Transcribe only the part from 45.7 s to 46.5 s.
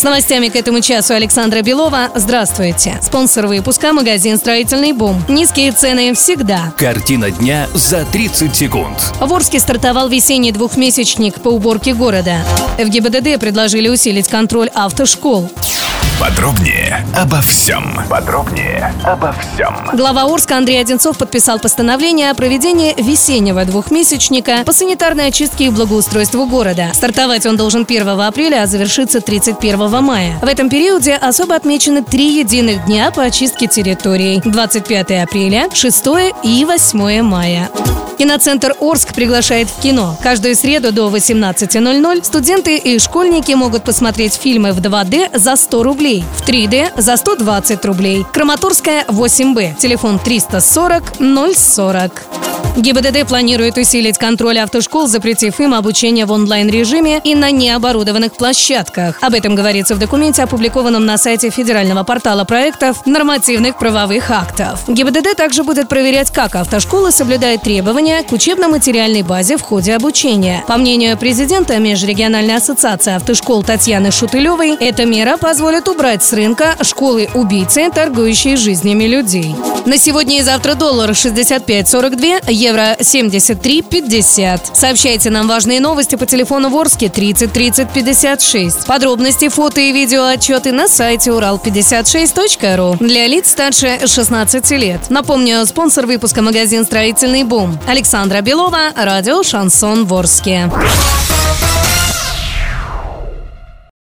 рублей, в